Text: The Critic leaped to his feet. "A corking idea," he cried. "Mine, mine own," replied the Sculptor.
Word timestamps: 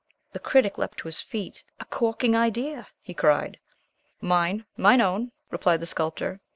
The 0.33 0.39
Critic 0.39 0.79
leaped 0.79 0.97
to 0.97 1.07
his 1.07 1.21
feet. 1.21 1.63
"A 1.79 1.85
corking 1.85 2.35
idea," 2.35 2.87
he 3.03 3.13
cried. 3.13 3.59
"Mine, 4.19 4.65
mine 4.75 4.99
own," 4.99 5.31
replied 5.51 5.79
the 5.79 5.85
Sculptor. 5.85 6.41